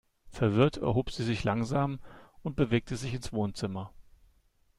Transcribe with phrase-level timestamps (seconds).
[0.29, 1.99] Verwirrt erhob sie sich langsam
[2.41, 3.93] und bewegte sich ins Wohnzimmer.